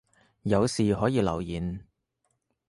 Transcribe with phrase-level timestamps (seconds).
[0.41, 1.79] 有事可以留言